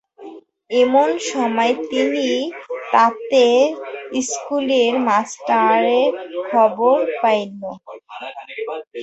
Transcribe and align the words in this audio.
এমন 0.71 1.09
সময়ে 1.31 1.73
তিনি 1.91 2.27
তাঁতের 2.93 3.65
ইস্কুলের 4.19 4.93
মাস্টারের 5.07 6.11
খবর 6.49 6.97
পাইলেন। 7.21 7.63